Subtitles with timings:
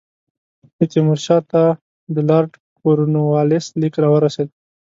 [0.77, 1.63] د تیمور شاه ته
[2.15, 4.49] د لارډ کورنوالیس لیک را ورسېد.